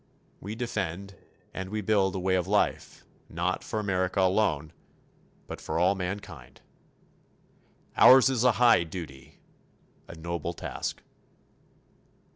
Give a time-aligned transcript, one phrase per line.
[0.39, 1.13] We defend
[1.53, 4.73] and we build a way of life, not for America alone,
[5.45, 6.61] but for all mankind.
[7.95, 9.37] Ours is a high duty,
[10.07, 11.03] a noble task.